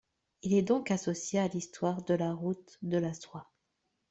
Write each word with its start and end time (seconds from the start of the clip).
Il 0.41 0.55
est 0.55 0.63
donc 0.63 0.89
associé 0.89 1.37
à 1.37 1.47
l'histoire 1.47 2.01
de 2.01 2.15
la 2.15 2.33
Route 2.33 2.79
de 2.81 2.97
la 2.97 3.13
soie. 3.13 3.51